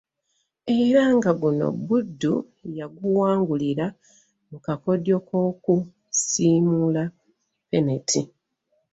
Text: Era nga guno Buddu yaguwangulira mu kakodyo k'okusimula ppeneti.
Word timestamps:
Era 0.79 1.03
nga 1.15 1.31
guno 1.41 1.67
Buddu 1.85 2.33
yaguwangulira 2.77 3.85
mu 4.49 4.57
kakodyo 4.65 5.17
k'okusimula 5.27 7.03
ppeneti. 7.63 8.21